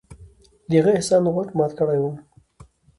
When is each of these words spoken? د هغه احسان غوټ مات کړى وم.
د 0.69 0.71
هغه 0.79 0.91
احسان 0.97 1.23
غوټ 1.33 1.49
مات 1.57 1.71
کړى 1.79 1.97
وم. 1.99 2.15